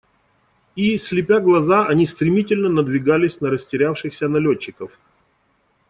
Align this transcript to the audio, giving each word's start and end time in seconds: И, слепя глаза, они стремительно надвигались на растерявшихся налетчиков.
И, 0.75 0.97
слепя 0.97 1.39
глаза, 1.39 1.85
они 1.85 2.07
стремительно 2.07 2.69
надвигались 2.69 3.39
на 3.39 3.51
растерявшихся 3.51 4.27
налетчиков. 4.27 4.97